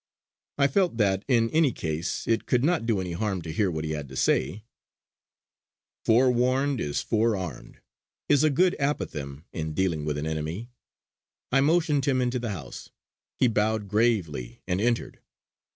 I 0.57 0.65
felt 0.67 0.97
that, 0.97 1.23
in 1.27 1.51
any 1.51 1.71
case, 1.71 2.27
it 2.27 2.47
could 2.47 2.63
not 2.63 2.87
do 2.87 2.99
any 2.99 3.11
harm 3.11 3.43
to 3.43 3.51
hear 3.51 3.69
what 3.69 3.83
he 3.85 3.91
had 3.91 4.09
to 4.09 4.15
say: 4.15 4.63
'Forewarned 6.05 6.79
is 6.81 7.03
forearmed' 7.03 7.79
is 8.27 8.43
a 8.43 8.49
good 8.49 8.75
apothegm 8.79 9.43
in 9.53 9.75
dealing 9.75 10.03
with 10.03 10.17
an 10.17 10.25
enemy. 10.25 10.71
I 11.51 11.61
motioned 11.61 12.05
him 12.05 12.19
into 12.19 12.39
the 12.39 12.49
house; 12.49 12.89
he 13.37 13.47
bowed 13.47 13.87
gravely 13.89 14.63
and 14.67 14.81
entered. 14.81 15.19